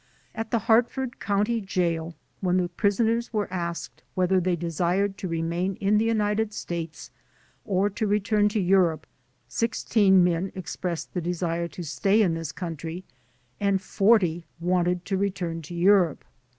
[0.33, 5.75] At the Hartford County Jail when the prisoners were asked whether they desired to remain
[5.75, 7.11] in the United States
[7.65, 9.05] or to return to Europe,
[9.47, 13.03] sixteen men expressed the desire to stay in this country
[13.59, 16.25] and forty wanted to return to Europe.